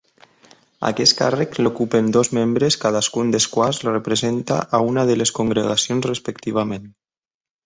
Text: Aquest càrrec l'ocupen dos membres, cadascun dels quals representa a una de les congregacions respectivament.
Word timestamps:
Aquest 0.87 1.15
càrrec 1.17 1.57
l'ocupen 1.59 2.09
dos 2.15 2.31
membres, 2.37 2.77
cadascun 2.85 3.35
dels 3.35 3.47
quals 3.57 3.83
representa 3.89 4.59
a 4.79 4.81
una 4.89 5.05
de 5.11 5.19
les 5.23 5.35
congregacions 5.41 6.11
respectivament. 6.13 6.91